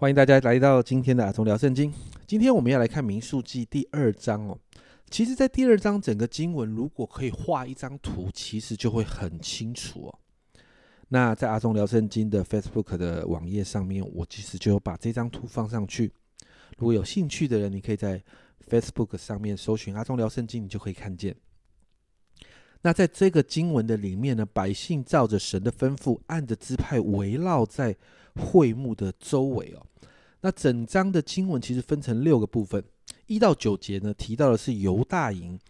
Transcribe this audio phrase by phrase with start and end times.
[0.00, 1.92] 欢迎大家来到今天的阿忠聊圣经。
[2.26, 4.58] 今天我们要来看民数记第二章哦。
[5.10, 10.18] 其实，在第二章整个经文，如果可以画一张图，其实就会很清楚哦。
[11.08, 16.10] 那在阿忠聊圣经的 Facebook 的网页上面，我其实就把这张图放上去。
[16.78, 18.24] 如果有兴趣的人，你可以在
[18.70, 21.36] Facebook 上面搜寻阿忠聊圣经，你就可以看见。
[22.82, 27.94] 那在这个经文的里面呢，百姓照着神的吩咐，按着支派围绕在
[28.36, 29.86] 会幕的周围哦。
[30.40, 32.82] 那整章的经文其实分成六个部分，
[33.26, 35.60] 一到九节呢提到的是犹大营，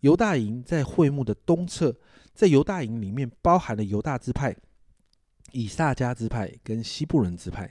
[0.00, 1.94] 犹大营在会幕的东侧，
[2.32, 4.56] 在犹大营里面包含了犹大支派、
[5.52, 7.70] 以撒加支派跟西部人支派。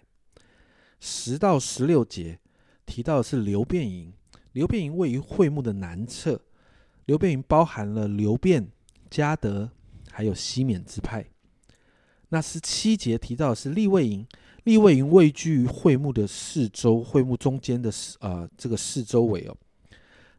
[1.00, 2.40] 十到十六节
[2.86, 4.14] 提到的是流变营，
[4.52, 6.40] 流变营位于会幕的南侧，
[7.06, 8.68] 流变营包含了流变、
[9.16, 9.72] 加德
[10.12, 11.26] 还有西缅支派。
[12.30, 14.28] 那十七节提到的是立位营。
[14.66, 19.56] 立位营位居于会幕的四周，会幕中间的四呃这个四周围哦。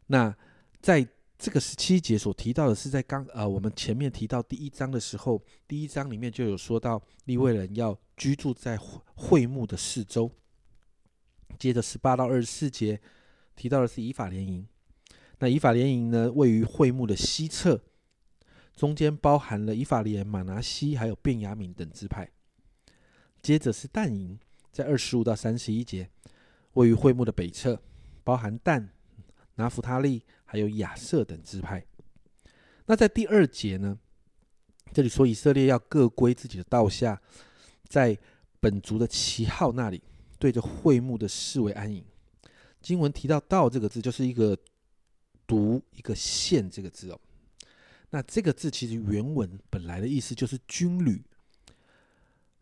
[0.09, 0.37] 那
[0.83, 1.07] 在
[1.39, 8.77] 这个十七节所提到的是在刚呃我们前面提到第一章的时候，第一章里面就有说到立位人要居住在
[9.15, 10.31] 会幕的四周。
[11.57, 13.01] 接着十八到二十四节
[13.55, 14.67] 提到的是以法联营，
[15.39, 17.81] 那以法联营呢位于会幕的西侧，
[18.77, 22.31] 中间包含了以法联、马拿西还有便雅敏等支派。
[23.43, 24.39] 接着是但营，
[24.71, 26.11] 在二十五到三十一节，
[26.75, 27.81] 位于会幕的北侧，
[28.23, 28.91] 包含但、
[29.55, 31.85] 拿弗他利还有亚瑟等支派。
[32.85, 33.99] 那在第二节呢，
[34.93, 37.21] 这里说以色列要各归自己的道下，
[37.89, 38.19] 在
[38.61, 40.03] 本族的旗号那里，
[40.39, 42.05] 对着会幕的视为安营。
[42.83, 44.57] 经文提到“道”这个字，就是一个
[45.47, 47.21] 读一个线这个字哦。
[48.11, 51.23] 那这个字其实原文本来的意思就是军旅。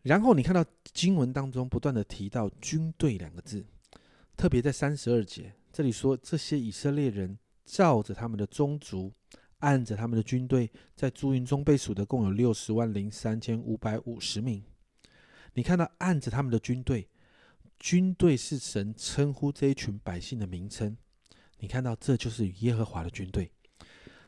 [0.01, 3.65] 然后你看到经文当中不断的提到“军队”两个字，
[4.37, 9.11] 特别在三十二节这里说，这些以色列人照着他们的宗族，
[9.59, 14.63] 按着他们的军队，在诸营中被数的共有六十万零三千五百五十名。
[15.53, 17.07] 你看到按着他们的军队，
[17.79, 20.95] 军队是神称呼这一群百姓的名称。
[21.57, 23.51] 你看到这就是耶和华的军队，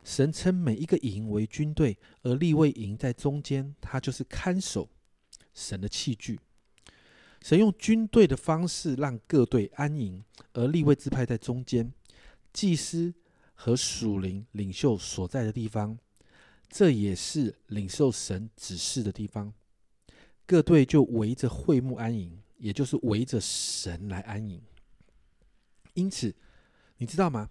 [0.08, 4.90] 神称每一个营为军队，而立位营在中间，它就是看守。
[5.54, 6.40] 神的器具，
[7.42, 10.24] 神用军队的方式让各队安营，
[10.54, 11.92] 而立位支派在中间，
[12.54, 13.14] 祭司
[13.54, 16.00] 和属灵领袖所在的地方，
[16.70, 19.52] 这也是领受神指示的地方。
[20.46, 24.62] 各队就围着会幕安营，也就是围着神来安营。
[25.96, 26.34] 因此，
[26.98, 27.50] 你知道吗？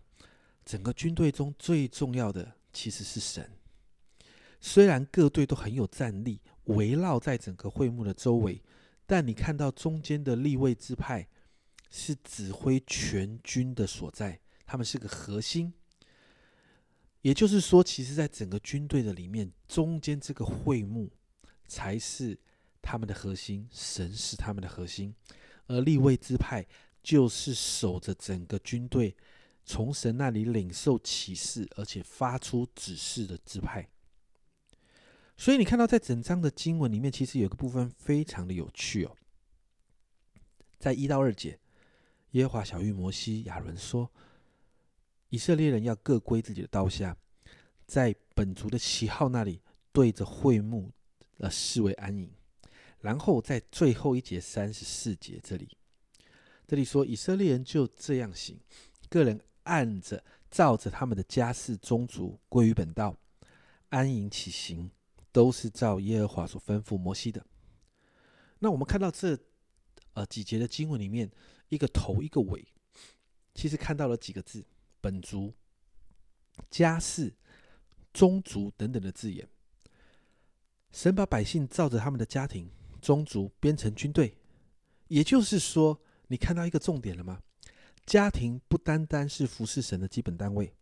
[0.66, 3.50] 整个军队中最重要的其实是神。
[4.60, 6.43] 虽然各队都很有战力。
[6.66, 8.60] 围绕在整个会幕的周围，
[9.06, 11.28] 但你看到中间的立位支派
[11.91, 15.72] 是指挥全军的所在，他们是个核心。
[17.22, 21.09] 也就是说，其实，在整个军队的里面，中间这个会幕
[21.69, 22.37] 才是
[22.83, 25.15] 他们的核心，神是他们的核心，
[25.69, 26.66] 而立位支派
[27.00, 29.16] 就是守着整个军队，
[29.66, 33.87] 从神那里领受启示，而且发出指示的支派。
[35.37, 39.15] 所以你看到，在整章的经文里面，其实有个部分非常的有趣哦。
[40.78, 41.59] 在一到二节，
[42.31, 44.10] 耶和华小玉摩西、亚伦说
[45.28, 47.16] ：“以色列人要各归自己的刀下，
[47.87, 49.60] 在本族的旗号那里
[49.93, 50.93] 对着会幕，
[51.38, 52.31] 呃，视为安营。”
[53.00, 55.77] 然后在最后一节三十四节这里，
[56.66, 58.59] 这里说：“以色列人就这样行，
[59.10, 63.16] 个人按着照着他们的家世宗族归于本道，
[63.91, 64.91] 安营起行。”
[65.37, 67.44] 都是照耶和华所吩咐摩西的。
[68.60, 69.38] 那我们看到这
[70.15, 71.31] 呃几节的经文里面，
[71.69, 72.66] 一个头一个尾，
[73.54, 74.65] 其实看到了几个字：
[75.03, 75.53] 本族、
[76.71, 77.34] 家世、
[78.15, 79.47] 宗族等等的字眼。
[80.91, 82.71] 神把百姓照着他们的家庭、
[83.03, 84.38] 宗族编成军队，
[85.09, 87.42] 也就是说，你看到一个重点了吗？
[88.06, 90.72] 家庭不单单是服侍神的基本单位，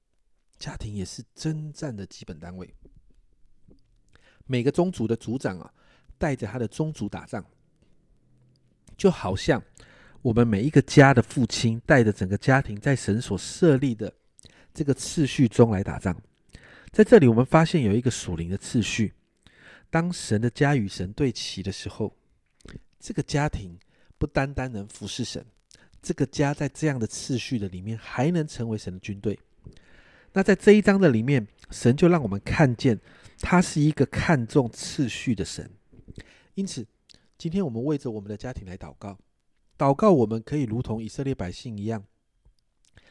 [0.58, 2.72] 家庭也是征战的基本单位。
[4.46, 5.72] 每个宗族的族长啊，
[6.18, 7.42] 带着他的宗族打仗，
[8.94, 9.62] 就好像
[10.20, 14.12] 我们每一个家的父亲带着整个家庭，在神所设立的
[14.74, 16.14] 这个次序中来打仗。
[16.92, 19.14] 在这里，我们发现有一个属灵的次序：
[19.88, 22.14] 当神的家与神对齐的时候，
[23.00, 23.78] 这个家庭
[24.18, 25.44] 不单单能服侍神，
[26.04, 29.38] 这个家在这样的次序的里面，还能成为神的军队。
[30.34, 33.00] 那在这一章的里面，神就让我们看见。
[33.40, 35.68] 他是一个看重次序的神，
[36.54, 36.86] 因此，
[37.36, 39.18] 今天我们为着我们的家庭来祷告，
[39.76, 42.02] 祷告我们可以如同以色列百姓一样，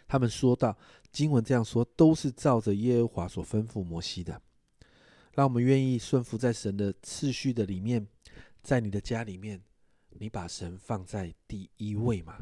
[0.08, 0.78] 他们说到
[1.12, 4.42] 经文这样说，都是照着耶和华所吩咐摩西的。
[5.34, 8.08] 让我们愿意顺服在神的次序的里面，
[8.62, 9.62] 在你的家里面，
[10.10, 12.38] 你把神放在第一位嘛？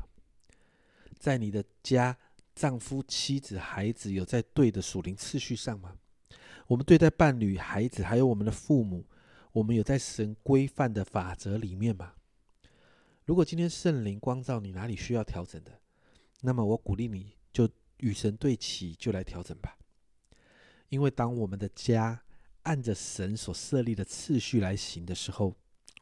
[1.22, 2.18] 在你的家，
[2.56, 6.00] 丈夫、妻子、孩子有在对的属灵次序上吗？
[6.66, 9.06] 我们对待伴侣、孩子，还有我们的父母，
[9.52, 12.14] 我们有在神规范的法则里面吗？
[13.24, 15.80] 如果今天圣灵光照你哪里需要调整的，
[16.42, 19.78] 那么我鼓励你就与神对齐，就来调整吧。
[20.90, 22.24] 因为当我们的家，
[22.64, 25.56] 按着神所设立的次序来行的时候，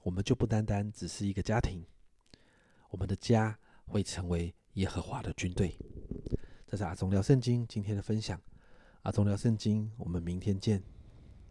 [0.03, 1.83] 我们就不单单只是一个家庭，
[2.89, 5.75] 我们的家会成为耶和华的军队。
[6.65, 8.39] 这是阿宗聊圣经今天的分享，
[9.01, 10.81] 阿宗聊圣经，我们明天见。